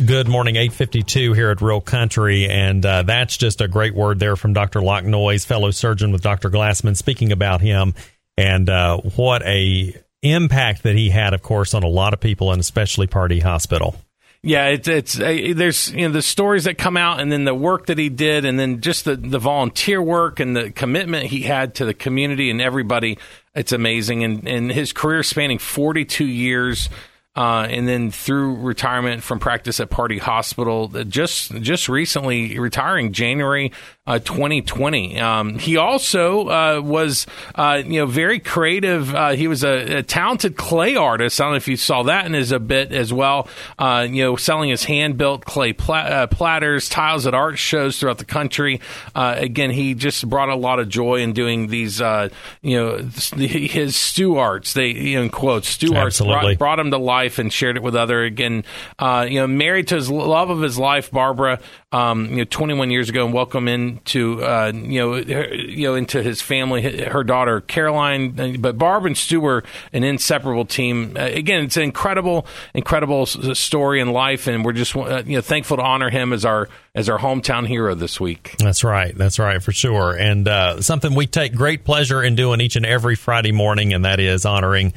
Good 0.05 0.29
morning, 0.29 0.55
852 0.55 1.33
here 1.33 1.49
at 1.49 1.59
Real 1.59 1.81
Country. 1.81 2.47
And 2.47 2.85
uh, 2.85 3.01
that's 3.01 3.35
just 3.35 3.59
a 3.61 3.67
great 3.67 3.95
word 3.95 4.19
there 4.19 4.35
from 4.35 4.53
Dr. 4.53 4.79
Locke 4.79 5.03
Noyes, 5.03 5.43
fellow 5.43 5.71
surgeon 5.71 6.11
with 6.11 6.21
Dr. 6.21 6.49
Glassman, 6.51 6.95
speaking 6.95 7.31
about 7.31 7.61
him 7.61 7.95
and 8.37 8.69
uh, 8.69 8.97
what 8.97 9.43
a 9.43 9.95
impact 10.21 10.83
that 10.83 10.95
he 10.95 11.09
had, 11.09 11.33
of 11.33 11.41
course, 11.41 11.73
on 11.73 11.83
a 11.83 11.87
lot 11.87 12.13
of 12.13 12.19
people, 12.19 12.51
and 12.51 12.59
especially 12.59 13.07
Pardee 13.07 13.39
Hospital. 13.39 13.95
Yeah, 14.43 14.67
it's 14.67 14.87
it's 14.87 15.19
uh, 15.19 15.53
there's 15.55 15.91
you 15.91 16.07
know 16.07 16.13
the 16.13 16.21
stories 16.21 16.65
that 16.65 16.77
come 16.77 16.95
out, 16.95 17.19
and 17.19 17.31
then 17.31 17.43
the 17.43 17.55
work 17.55 17.87
that 17.87 17.97
he 17.97 18.09
did, 18.09 18.45
and 18.45 18.59
then 18.59 18.81
just 18.81 19.05
the 19.05 19.15
the 19.15 19.39
volunteer 19.39 20.01
work 20.01 20.39
and 20.39 20.55
the 20.55 20.71
commitment 20.71 21.25
he 21.25 21.41
had 21.41 21.75
to 21.75 21.85
the 21.85 21.93
community 21.93 22.49
and 22.49 22.61
everybody. 22.61 23.17
It's 23.55 23.71
amazing, 23.71 24.23
and 24.23 24.47
and 24.47 24.71
his 24.71 24.93
career 24.93 25.23
spanning 25.23 25.57
42 25.57 26.25
years. 26.25 26.89
Uh, 27.35 27.67
and 27.69 27.87
then 27.87 28.09
through 28.09 28.55
retirement 28.55 29.21
from 29.21 29.37
practice 29.37 29.79
at 29.79 29.91
Pardee 29.91 30.17
Hospital, 30.17 30.87
just 30.87 31.53
just 31.61 31.87
recently 31.87 32.57
retiring 32.57 33.13
January 33.13 33.71
uh, 34.07 34.19
2020. 34.19 35.19
Um, 35.19 35.59
he 35.59 35.75
also 35.75 36.47
uh, 36.47 36.81
was, 36.81 37.27
uh, 37.55 37.83
you 37.85 37.99
know, 37.99 38.05
very 38.05 38.39
creative. 38.39 39.13
Uh, 39.13 39.31
he 39.31 39.49
was 39.49 39.65
a, 39.65 39.97
a, 39.97 40.03
talented 40.03 40.55
clay 40.55 40.95
artist. 40.95 41.41
I 41.41 41.43
don't 41.43 41.53
know 41.53 41.57
if 41.57 41.67
you 41.67 41.75
saw 41.75 42.03
that 42.03 42.25
in 42.25 42.33
his 42.33 42.53
a 42.53 42.59
bit 42.59 42.93
as 42.93 43.11
well. 43.11 43.49
Uh, 43.77 44.07
you 44.09 44.23
know, 44.23 44.35
selling 44.37 44.69
his 44.69 44.85
hand 44.85 45.17
built 45.17 45.43
clay 45.43 45.73
pla- 45.73 46.25
platters, 46.27 46.87
tiles 46.87 47.27
at 47.27 47.33
art 47.33 47.57
shows 47.57 47.99
throughout 47.99 48.17
the 48.17 48.25
country. 48.25 48.79
again, 49.13 49.71
he 49.71 49.93
just 49.93 50.27
brought 50.29 50.47
a 50.47 50.55
lot 50.55 50.79
of 50.79 50.87
joy 50.87 51.15
in 51.15 51.33
doing 51.33 51.67
these. 51.67 51.99
you 51.99 52.77
know, 52.77 52.97
his 53.35 53.97
stew 53.97 54.37
arts. 54.37 54.73
They 54.73 54.91
in 54.91 55.29
quotes 55.29 55.67
stew 55.67 55.95
arts 55.95 56.21
brought, 56.21 56.57
brought, 56.57 56.79
him 56.79 56.91
to 56.91 56.97
life 56.97 57.39
and 57.39 57.51
shared 57.51 57.75
it 57.75 57.83
with 57.83 57.95
other. 57.95 58.23
Again, 58.23 58.63
you 59.01 59.39
know, 59.41 59.47
married 59.47 59.89
to 59.89 59.95
his 59.95 60.09
love 60.09 60.49
of 60.49 60.61
his 60.61 60.79
life, 60.79 61.11
Barbara. 61.11 61.59
Um, 61.93 62.31
you 62.31 62.35
know, 62.37 62.43
21 62.43 62.91
years 62.91 63.07
ago, 63.07 63.23
and 63.23 63.33
welcome 63.33 63.69
into 63.69 64.43
uh, 64.43 64.73
you 64.75 64.99
know 64.99 65.23
her, 65.23 65.53
you 65.55 65.87
know 65.87 65.95
into 65.95 66.21
his 66.21 66.41
family, 66.41 66.81
her 67.05 67.23
daughter 67.23 67.61
Caroline, 67.61 68.57
but 68.59 68.77
Barb 68.77 69.05
and 69.05 69.17
Stu 69.17 69.39
were 69.39 69.63
an 69.93 70.03
inseparable 70.03 70.65
team. 70.65 71.15
Uh, 71.15 71.21
again, 71.21 71.63
it's 71.63 71.77
an 71.77 71.83
incredible, 71.83 72.45
incredible 72.73 73.25
story 73.25 74.01
in 74.01 74.11
life, 74.11 74.47
and 74.47 74.65
we're 74.65 74.73
just 74.73 74.97
uh, 74.97 75.23
you 75.25 75.37
know 75.37 75.41
thankful 75.41 75.77
to 75.77 75.83
honor 75.83 76.09
him 76.09 76.33
as 76.33 76.43
our 76.43 76.67
as 76.93 77.07
our 77.07 77.19
hometown 77.19 77.65
hero 77.65 77.95
this 77.95 78.19
week. 78.19 78.55
That's 78.59 78.83
right, 78.83 79.15
that's 79.15 79.39
right 79.39 79.63
for 79.63 79.71
sure, 79.71 80.11
and 80.11 80.45
uh, 80.45 80.81
something 80.81 81.15
we 81.15 81.25
take 81.25 81.55
great 81.55 81.85
pleasure 81.85 82.21
in 82.21 82.35
doing 82.35 82.59
each 82.59 82.75
and 82.75 82.85
every 82.85 83.15
Friday 83.15 83.53
morning, 83.53 83.93
and 83.93 84.03
that 84.03 84.19
is 84.19 84.45
honoring 84.45 84.91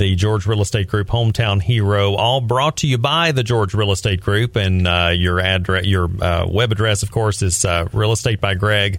the 0.00 0.14
George 0.16 0.46
Real 0.46 0.62
Estate 0.62 0.88
Group 0.88 1.08
hometown 1.08 1.60
hero, 1.62 2.14
all 2.14 2.40
brought 2.40 2.78
to 2.78 2.86
you 2.86 2.96
by 2.96 3.32
the 3.32 3.44
George 3.44 3.74
Real 3.74 3.92
Estate 3.92 4.22
Group. 4.22 4.56
And 4.56 4.88
uh, 4.88 5.12
your 5.14 5.38
address, 5.38 5.84
your 5.84 6.10
uh, 6.22 6.46
web 6.48 6.72
address, 6.72 7.02
of 7.02 7.10
course, 7.10 7.42
is 7.42 7.64
uh, 7.66 7.86
real 7.92 8.12
estate 8.12 8.40
by 8.40 8.54
Greg 8.54 8.98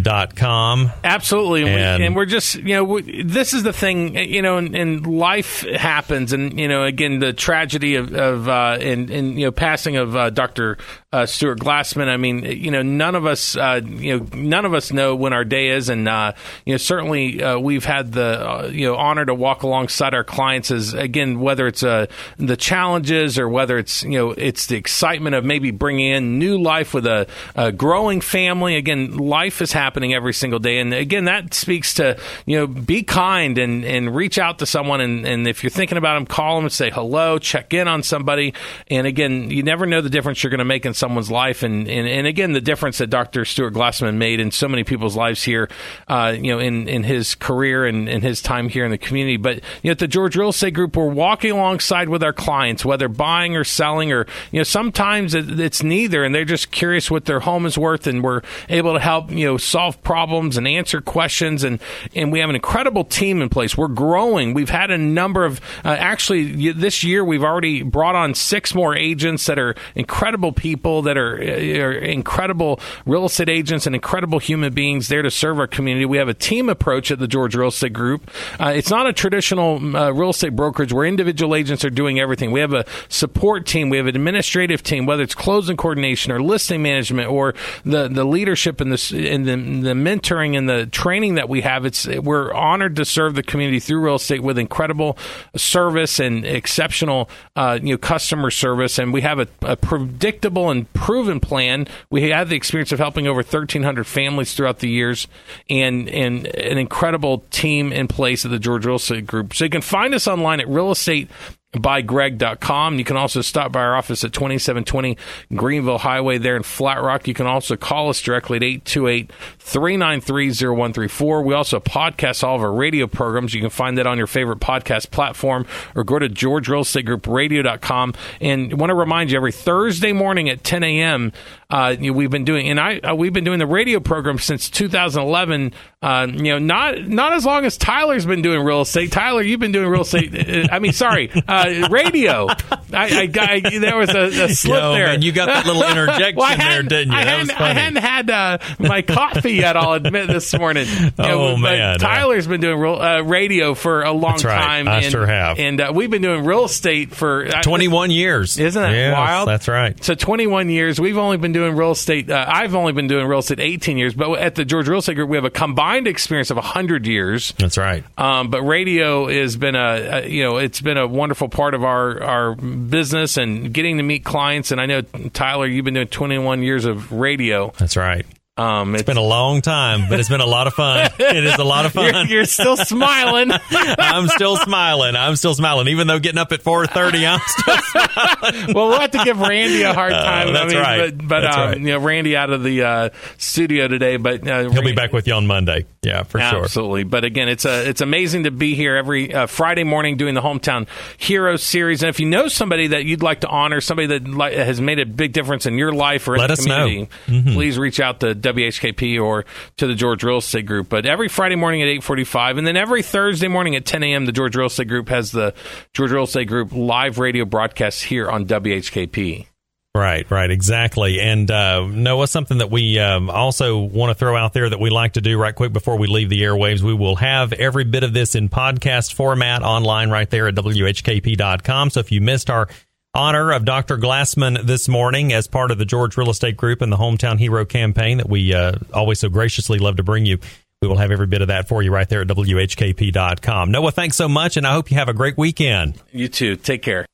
dot 0.00 0.34
com 0.34 0.90
absolutely. 1.04 1.68
And, 1.68 2.00
we, 2.00 2.06
and, 2.06 2.16
we're 2.16 2.24
just 2.24 2.54
you 2.54 2.74
know 2.74 2.84
we, 2.84 3.22
this 3.22 3.52
is 3.52 3.64
the 3.64 3.72
thing 3.74 4.16
you 4.16 4.40
know 4.40 4.56
and, 4.56 4.74
and, 4.74 5.06
life 5.06 5.60
happens. 5.60 6.32
And 6.32 6.58
you 6.58 6.68
know 6.68 6.84
again 6.84 7.18
the 7.18 7.34
tragedy 7.34 7.96
of, 7.96 8.14
of 8.14 8.48
uh 8.48 8.78
and, 8.80 9.10
and 9.10 9.38
you 9.38 9.44
know 9.44 9.52
passing 9.52 9.98
of 9.98 10.16
uh, 10.16 10.30
dr 10.30 10.78
uh, 11.12 11.26
Stuart 11.26 11.58
Glassman. 11.58 12.06
I 12.06 12.16
mean, 12.16 12.44
you 12.44 12.70
know, 12.70 12.82
none 12.82 13.16
of 13.16 13.26
us, 13.26 13.56
uh, 13.56 13.80
you 13.84 14.16
know, 14.16 14.26
none 14.32 14.64
of 14.64 14.74
us 14.74 14.92
know 14.92 15.16
when 15.16 15.32
our 15.32 15.44
day 15.44 15.70
is, 15.70 15.88
and 15.88 16.08
uh, 16.08 16.34
you 16.64 16.72
know, 16.72 16.78
certainly 16.78 17.42
uh, 17.42 17.58
we've 17.58 17.84
had 17.84 18.12
the 18.12 18.48
uh, 18.48 18.66
you 18.66 18.86
know 18.86 18.94
honor 18.94 19.24
to 19.24 19.34
walk 19.34 19.64
alongside 19.64 20.14
our 20.14 20.22
clients 20.22 20.70
as 20.70 20.94
again, 20.94 21.40
whether 21.40 21.66
it's 21.66 21.82
uh, 21.82 22.06
the 22.36 22.56
challenges 22.56 23.40
or 23.40 23.48
whether 23.48 23.76
it's 23.76 24.04
you 24.04 24.18
know 24.18 24.30
it's 24.30 24.66
the 24.66 24.76
excitement 24.76 25.34
of 25.34 25.44
maybe 25.44 25.72
bringing 25.72 26.12
in 26.12 26.38
new 26.38 26.62
life 26.62 26.94
with 26.94 27.06
a, 27.06 27.26
a 27.56 27.72
growing 27.72 28.20
family. 28.20 28.76
Again, 28.76 29.16
life 29.16 29.60
is 29.60 29.72
happening 29.72 30.14
every 30.14 30.32
single 30.32 30.60
day, 30.60 30.78
and 30.78 30.94
again, 30.94 31.24
that 31.24 31.54
speaks 31.54 31.94
to 31.94 32.20
you 32.46 32.56
know 32.56 32.68
be 32.68 33.02
kind 33.02 33.58
and 33.58 33.84
and 33.84 34.14
reach 34.14 34.38
out 34.38 34.60
to 34.60 34.66
someone, 34.66 35.00
and, 35.00 35.26
and 35.26 35.48
if 35.48 35.64
you're 35.64 35.70
thinking 35.70 35.98
about 35.98 36.14
them, 36.14 36.26
call 36.26 36.54
them 36.54 36.66
and 36.66 36.72
say 36.72 36.88
hello, 36.88 37.36
check 37.38 37.74
in 37.74 37.88
on 37.88 38.04
somebody, 38.04 38.54
and 38.86 39.08
again, 39.08 39.50
you 39.50 39.64
never 39.64 39.86
know 39.86 40.00
the 40.00 40.08
difference 40.08 40.44
you're 40.44 40.52
going 40.52 40.58
to 40.58 40.64
make 40.64 40.86
in 40.86 40.94
someone's 41.00 41.30
life. 41.30 41.64
And, 41.64 41.88
and, 41.88 42.06
and 42.06 42.26
again, 42.26 42.52
the 42.52 42.60
difference 42.60 42.98
that 42.98 43.08
Dr. 43.08 43.44
Stuart 43.44 43.72
Glassman 43.72 44.16
made 44.16 44.38
in 44.38 44.50
so 44.50 44.68
many 44.68 44.84
people's 44.84 45.16
lives 45.16 45.42
here, 45.42 45.68
uh, 46.06 46.36
you 46.38 46.52
know, 46.52 46.60
in, 46.60 46.88
in 46.88 47.02
his 47.02 47.34
career 47.34 47.86
and 47.86 48.08
in 48.08 48.20
his 48.20 48.42
time 48.42 48.68
here 48.68 48.84
in 48.84 48.90
the 48.90 48.98
community. 48.98 49.38
But, 49.38 49.56
you 49.56 49.88
know, 49.88 49.92
at 49.92 49.98
the 49.98 50.06
George 50.06 50.36
Real 50.36 50.50
Estate 50.50 50.74
Group, 50.74 50.96
we're 50.96 51.08
walking 51.08 51.50
alongside 51.50 52.08
with 52.08 52.22
our 52.22 52.32
clients, 52.32 52.84
whether 52.84 53.08
buying 53.08 53.56
or 53.56 53.64
selling, 53.64 54.12
or, 54.12 54.26
you 54.52 54.60
know, 54.60 54.64
sometimes 54.64 55.34
it's 55.34 55.82
neither. 55.82 56.22
And 56.22 56.34
they're 56.34 56.44
just 56.44 56.70
curious 56.70 57.10
what 57.10 57.24
their 57.24 57.40
home 57.40 57.66
is 57.66 57.78
worth. 57.78 58.06
And 58.06 58.22
we're 58.22 58.42
able 58.68 58.92
to 58.92 59.00
help, 59.00 59.30
you 59.30 59.46
know, 59.46 59.56
solve 59.56 60.00
problems 60.02 60.56
and 60.56 60.68
answer 60.68 61.00
questions. 61.00 61.64
And, 61.64 61.80
and 62.14 62.30
we 62.30 62.40
have 62.40 62.50
an 62.50 62.56
incredible 62.56 63.04
team 63.04 63.40
in 63.40 63.48
place. 63.48 63.76
We're 63.76 63.88
growing. 63.88 64.52
We've 64.52 64.70
had 64.70 64.90
a 64.90 64.98
number 64.98 65.44
of, 65.44 65.60
uh, 65.84 65.88
actually, 65.88 66.72
this 66.72 67.02
year, 67.02 67.24
we've 67.24 67.42
already 67.42 67.82
brought 67.82 68.14
on 68.14 68.34
six 68.34 68.74
more 68.74 68.94
agents 68.94 69.46
that 69.46 69.58
are 69.58 69.74
incredible 69.94 70.52
people 70.52 70.89
people 70.90 71.02
that 71.02 71.16
are, 71.16 71.36
are, 71.36 71.92
incredible 71.92 72.80
real 73.06 73.24
estate 73.24 73.48
agents 73.48 73.86
and 73.86 73.94
incredible 73.94 74.38
human 74.38 74.72
beings 74.72 75.08
there 75.08 75.22
to 75.22 75.30
serve 75.30 75.58
our 75.58 75.66
community. 75.66 76.04
We 76.04 76.18
have 76.18 76.28
a 76.28 76.34
team 76.34 76.68
approach 76.68 77.10
at 77.10 77.18
the 77.18 77.28
George 77.28 77.54
Real 77.54 77.68
Estate 77.68 77.92
Group. 77.92 78.30
Uh, 78.58 78.72
it's 78.74 78.90
not 78.90 79.06
a 79.06 79.12
traditional 79.12 79.96
uh, 79.96 80.10
real 80.10 80.30
estate 80.30 80.56
brokerage 80.56 80.92
where 80.92 81.06
individual 81.06 81.54
agents 81.54 81.84
are 81.84 81.90
doing 81.90 82.18
everything. 82.18 82.50
We 82.50 82.60
have 82.60 82.72
a 82.72 82.84
support 83.08 83.66
team, 83.66 83.88
we 83.88 83.98
have 83.98 84.06
an 84.06 84.16
administrative 84.16 84.82
team, 84.82 85.06
whether 85.06 85.22
it's 85.22 85.34
closing 85.34 85.76
coordination 85.76 86.32
or 86.32 86.42
listing 86.42 86.82
management 86.82 87.28
or 87.28 87.54
the, 87.84 88.08
the 88.08 88.24
leadership 88.24 88.80
and 88.80 88.92
the, 88.92 89.28
and 89.30 89.46
the, 89.46 89.56
the 89.88 89.94
mentoring 89.94 90.56
and 90.56 90.68
the 90.68 90.86
training 90.86 91.36
that 91.36 91.48
we 91.48 91.60
have. 91.60 91.84
It's 91.84 92.06
we're 92.06 92.52
honored 92.52 92.96
to 92.96 93.04
serve 93.04 93.34
the 93.34 93.42
community 93.42 93.78
through 93.80 94.00
real 94.00 94.16
estate 94.16 94.42
with 94.42 94.58
incredible 94.58 95.16
service 95.56 96.18
and 96.18 96.44
exceptional 96.44 97.30
uh, 97.54 97.78
you 97.80 97.94
know 97.94 97.98
customer 97.98 98.50
service, 98.50 98.98
and 98.98 99.12
we 99.12 99.20
have 99.20 99.38
a, 99.38 99.46
a 99.62 99.76
predictable 99.76 100.70
and 100.70 100.79
and 100.80 100.92
proven 100.92 101.40
plan. 101.40 101.86
We 102.10 102.30
have 102.30 102.48
the 102.48 102.56
experience 102.56 102.92
of 102.92 102.98
helping 102.98 103.26
over 103.26 103.38
1,300 103.38 104.04
families 104.06 104.54
throughout 104.54 104.80
the 104.80 104.88
years 104.88 105.28
and, 105.68 106.08
and 106.08 106.46
an 106.46 106.78
incredible 106.78 107.44
team 107.50 107.92
in 107.92 108.08
place 108.08 108.44
at 108.44 108.50
the 108.50 108.58
George 108.58 108.86
Real 108.86 108.96
Estate 108.96 109.26
Group. 109.26 109.54
So 109.54 109.64
you 109.64 109.70
can 109.70 109.82
find 109.82 110.14
us 110.14 110.26
online 110.26 110.60
at 110.60 110.68
real 110.68 110.90
estate 110.90 111.30
bygreg.com. 111.72 112.98
You 112.98 113.04
can 113.04 113.16
also 113.16 113.42
stop 113.42 113.70
by 113.70 113.80
our 113.80 113.94
office 113.94 114.24
at 114.24 114.32
2720 114.32 115.16
Greenville 115.54 115.98
Highway 115.98 116.38
there 116.38 116.56
in 116.56 116.64
Flat 116.64 117.00
Rock. 117.00 117.28
You 117.28 117.34
can 117.34 117.46
also 117.46 117.76
call 117.76 118.08
us 118.08 118.20
directly 118.20 118.56
at 118.56 118.62
828 118.62 119.32
393 119.58 120.50
0134. 120.50 121.42
We 121.42 121.54
also 121.54 121.78
podcast 121.78 122.42
all 122.42 122.56
of 122.56 122.62
our 122.62 122.72
radio 122.72 123.06
programs. 123.06 123.54
You 123.54 123.60
can 123.60 123.70
find 123.70 123.96
that 123.98 124.06
on 124.06 124.18
your 124.18 124.26
favorite 124.26 124.58
podcast 124.58 125.10
platform 125.10 125.66
or 125.94 126.02
go 126.02 126.18
to 126.18 126.28
George 126.28 126.68
Real 126.68 126.80
Estate 126.80 127.06
Group 127.06 127.26
Radio.com. 127.26 128.14
And 128.40 128.72
I 128.72 128.74
want 128.74 128.90
to 128.90 128.94
remind 128.94 129.30
you 129.30 129.36
every 129.36 129.52
Thursday 129.52 130.12
morning 130.12 130.48
at 130.48 130.64
10 130.64 130.82
a.m., 130.82 131.32
uh, 131.70 131.94
we've 132.00 132.30
been 132.30 132.44
doing, 132.44 132.68
and 132.68 132.80
I 132.80 132.98
uh, 132.98 133.14
we've 133.14 133.32
been 133.32 133.44
doing 133.44 133.60
the 133.60 133.66
radio 133.66 134.00
program 134.00 134.38
since 134.38 134.68
2011. 134.70 135.72
Uh, 136.02 136.26
you 136.28 136.42
know, 136.44 136.58
not 136.58 137.06
not 137.06 137.32
as 137.34 137.44
long 137.44 137.64
as 137.64 137.76
Tyler's 137.76 138.26
been 138.26 138.42
doing 138.42 138.64
real 138.64 138.80
estate. 138.80 139.12
Tyler, 139.12 139.42
you've 139.42 139.60
been 139.60 139.70
doing 139.70 139.88
real 139.88 140.00
estate. 140.02 140.34
Uh, 140.34 140.68
I 140.72 140.80
mean, 140.80 140.92
sorry, 140.92 141.30
uh, 141.46 141.88
radio. 141.90 142.48
I, 142.48 142.56
I, 142.92 143.30
I, 143.38 143.78
there 143.78 143.96
was 143.96 144.10
a, 144.10 144.44
a 144.44 144.48
slip 144.48 144.80
Yo, 144.80 144.94
there. 144.94 145.06
Man, 145.06 145.22
you 145.22 145.30
got 145.30 145.46
that 145.46 145.66
little 145.66 145.82
interjection 145.88 146.36
well, 146.36 146.56
there, 146.56 146.82
didn't 146.82 147.12
you? 147.12 147.18
I 147.18 147.24
hadn't, 147.24 147.60
I 147.60 147.72
hadn't 147.72 148.02
had 148.02 148.30
uh, 148.30 148.58
my 148.80 149.02
coffee 149.02 149.52
yet. 149.52 149.76
I'll 149.76 149.92
admit 149.92 150.26
this 150.26 150.52
morning. 150.58 150.86
You 151.20 151.26
oh 151.26 151.56
man, 151.56 151.98
Tyler's 151.98 152.46
been 152.46 152.60
doing 152.60 152.78
real, 152.78 153.22
radio 153.24 153.74
for 153.74 154.02
a 154.02 154.12
long 154.12 154.34
right. 154.34 154.42
time. 154.42 154.88
I 154.88 155.02
and, 155.02 155.10
sure 155.10 155.26
have. 155.26 155.58
And 155.58 155.94
we've 155.94 156.10
been 156.10 156.22
doing 156.22 156.44
real 156.44 156.64
estate 156.64 157.14
for 157.14 157.46
21 157.46 158.10
years. 158.10 158.58
Isn't 158.58 158.80
that 158.80 158.94
yes, 158.94 159.14
wild? 159.16 159.48
That's 159.48 159.68
right. 159.68 160.02
So 160.02 160.14
21 160.14 160.70
years. 160.70 161.00
We've 161.00 161.18
only 161.18 161.36
been 161.36 161.52
doing 161.52 161.59
real 161.62 161.92
estate. 161.92 162.30
Uh, 162.30 162.44
I've 162.48 162.74
only 162.74 162.92
been 162.92 163.06
doing 163.08 163.26
real 163.26 163.40
estate 163.40 163.60
18 163.60 163.98
years, 163.98 164.14
but 164.14 164.38
at 164.38 164.54
the 164.54 164.64
George 164.64 164.88
Real 164.88 164.98
Estate 164.98 165.14
Group, 165.14 165.28
we 165.28 165.36
have 165.36 165.44
a 165.44 165.50
combined 165.50 166.06
experience 166.06 166.50
of 166.50 166.56
100 166.56 167.06
years. 167.06 167.52
That's 167.58 167.78
right. 167.78 168.04
Um, 168.18 168.50
but 168.50 168.62
radio 168.62 169.28
has 169.28 169.56
been 169.56 169.74
a, 169.74 170.22
a, 170.24 170.28
you 170.28 170.42
know 170.42 170.58
it's 170.58 170.80
been 170.80 170.98
a 170.98 171.06
wonderful 171.06 171.48
part 171.48 171.74
of 171.74 171.84
our 171.84 172.22
our 172.22 172.54
business 172.54 173.36
and 173.36 173.72
getting 173.72 173.96
to 173.98 174.02
meet 174.02 174.24
clients. 174.24 174.70
And 174.70 174.80
I 174.80 174.86
know 174.86 175.02
Tyler, 175.32 175.66
you've 175.66 175.84
been 175.84 175.94
doing 175.94 176.08
21 176.08 176.62
years 176.62 176.84
of 176.84 177.12
radio. 177.12 177.72
That's 177.78 177.96
right. 177.96 178.26
Um, 178.56 178.94
it's, 178.94 179.02
it's 179.02 179.06
been 179.06 179.16
a 179.16 179.22
long 179.22 179.62
time, 179.62 180.08
but 180.08 180.20
it's 180.20 180.28
been 180.28 180.40
a 180.42 180.46
lot 180.46 180.66
of 180.66 180.74
fun. 180.74 181.10
it 181.18 181.44
is 181.44 181.56
a 181.56 181.64
lot 181.64 181.86
of 181.86 181.92
fun. 181.94 182.12
You're, 182.14 182.24
you're 182.26 182.44
still 182.44 182.76
smiling. 182.76 183.50
I'm 183.70 184.28
still 184.28 184.56
smiling. 184.56 185.16
I'm 185.16 185.36
still 185.36 185.54
smiling, 185.54 185.88
even 185.88 186.06
though 186.08 186.18
getting 186.18 186.38
up 186.38 186.52
at 186.52 186.62
4:30, 186.62 187.26
I'm 187.26 187.40
still 187.46 187.76
smiling. 187.82 188.74
well, 188.74 188.88
we'll 188.88 189.00
have 189.00 189.12
to 189.12 189.24
give 189.24 189.40
Randy 189.40 189.82
a 189.82 189.94
hard 189.94 190.12
uh, 190.12 190.22
time. 190.22 190.48
Uh, 190.48 190.52
that's 190.52 190.64
I 190.64 190.76
mean, 190.76 190.82
right. 190.82 191.16
But, 191.16 191.28
but 191.28 191.40
that's 191.40 191.56
um, 191.56 191.62
right. 191.62 191.78
you 191.78 191.86
know, 191.86 191.98
Randy 192.00 192.36
out 192.36 192.50
of 192.50 192.62
the 192.62 192.82
uh, 192.82 193.10
studio 193.38 193.88
today, 193.88 194.16
but 194.18 194.46
uh, 194.46 194.68
he'll 194.68 194.82
be 194.82 194.92
back 194.92 195.12
with 195.12 195.26
you 195.26 195.34
on 195.34 195.46
Monday. 195.46 195.86
Yeah, 196.02 196.22
for 196.24 196.38
absolutely. 196.38 196.50
sure. 196.50 196.64
Absolutely. 196.64 197.04
But 197.04 197.24
again, 197.24 197.48
it's 197.48 197.64
a 197.64 197.88
it's 197.88 198.00
amazing 198.00 198.44
to 198.44 198.50
be 198.50 198.74
here 198.74 198.96
every 198.96 199.32
uh, 199.32 199.46
Friday 199.46 199.84
morning 199.84 200.16
doing 200.16 200.34
the 200.34 200.42
hometown 200.42 200.86
hero 201.16 201.56
series. 201.56 202.02
And 202.02 202.10
if 202.10 202.20
you 202.20 202.26
know 202.26 202.48
somebody 202.48 202.88
that 202.88 203.04
you'd 203.04 203.22
like 203.22 203.40
to 203.40 203.48
honor, 203.48 203.80
somebody 203.80 204.08
that 204.08 204.26
li- 204.26 204.54
has 204.56 204.80
made 204.80 204.98
a 204.98 205.06
big 205.06 205.32
difference 205.32 205.66
in 205.66 205.78
your 205.78 205.92
life 205.92 206.26
or 206.28 206.34
in 206.34 206.40
Let 206.40 206.48
the 206.48 206.56
community. 206.56 207.08
Mm-hmm. 207.26 207.52
please 207.52 207.78
reach 207.78 208.00
out 208.00 208.20
to 208.20 208.34
WHKP 208.42 209.22
or 209.22 209.44
to 209.76 209.86
the 209.86 209.94
George 209.94 210.24
Real 210.24 210.38
Estate 210.38 210.66
Group. 210.66 210.88
But 210.88 211.06
every 211.06 211.28
Friday 211.28 211.56
morning 211.56 211.82
at 211.82 211.88
8:45 211.88 212.58
and 212.58 212.66
then 212.66 212.76
every 212.76 213.02
Thursday 213.02 213.48
morning 213.48 213.76
at 213.76 213.84
10 213.84 214.02
a.m. 214.02 214.26
the 214.26 214.32
George 214.32 214.56
Real 214.56 214.66
Estate 214.66 214.88
Group 214.88 215.08
has 215.08 215.32
the 215.32 215.54
George 215.94 216.10
Real 216.10 216.24
Estate 216.24 216.48
Group 216.48 216.72
live 216.72 217.18
radio 217.18 217.44
broadcasts 217.44 218.02
here 218.02 218.30
on 218.30 218.46
WHKP. 218.46 219.46
Right, 219.92 220.30
right, 220.30 220.50
exactly. 220.52 221.18
And 221.20 221.50
uh, 221.50 221.84
Noah, 221.84 222.28
something 222.28 222.58
that 222.58 222.70
we 222.70 223.00
um, 223.00 223.28
also 223.28 223.78
want 223.78 224.10
to 224.10 224.14
throw 224.14 224.36
out 224.36 224.52
there 224.52 224.70
that 224.70 224.78
we 224.78 224.88
like 224.88 225.14
to 225.14 225.20
do 225.20 225.36
right 225.36 225.52
quick 225.54 225.72
before 225.72 225.98
we 225.98 226.06
leave 226.06 226.28
the 226.28 226.42
airwaves, 226.42 226.80
we 226.80 226.94
will 226.94 227.16
have 227.16 227.52
every 227.52 227.82
bit 227.82 228.04
of 228.04 228.12
this 228.12 228.36
in 228.36 228.48
podcast 228.48 229.14
format 229.14 229.62
online 229.62 230.08
right 230.08 230.30
there 230.30 230.46
at 230.46 230.54
WHKP.com. 230.54 231.90
So 231.90 231.98
if 231.98 232.12
you 232.12 232.20
missed 232.20 232.50
our 232.50 232.68
honor 233.14 233.52
of 233.52 233.64
Dr. 233.64 233.98
Glassman 233.98 234.66
this 234.66 234.88
morning 234.88 235.32
as 235.32 235.46
part 235.46 235.70
of 235.70 235.78
the 235.78 235.84
George 235.84 236.16
Real 236.16 236.30
Estate 236.30 236.56
Group 236.56 236.82
and 236.82 236.92
the 236.92 236.96
Hometown 236.96 237.38
Hero 237.38 237.64
campaign 237.64 238.18
that 238.18 238.28
we 238.28 238.54
uh, 238.54 238.74
always 238.92 239.20
so 239.20 239.28
graciously 239.28 239.78
love 239.78 239.96
to 239.96 240.02
bring 240.02 240.26
you. 240.26 240.38
We 240.82 240.88
will 240.88 240.96
have 240.96 241.10
every 241.10 241.26
bit 241.26 241.42
of 241.42 241.48
that 241.48 241.68
for 241.68 241.82
you 241.82 241.92
right 241.92 242.08
there 242.08 242.22
at 242.22 242.28
WHKP.com. 242.28 243.70
Noah, 243.70 243.90
thanks 243.90 244.16
so 244.16 244.28
much, 244.28 244.56
and 244.56 244.66
I 244.66 244.72
hope 244.72 244.90
you 244.90 244.96
have 244.96 245.08
a 245.08 245.14
great 245.14 245.36
weekend. 245.36 246.00
You 246.10 246.28
too. 246.28 246.56
Take 246.56 246.82
care. 246.82 247.04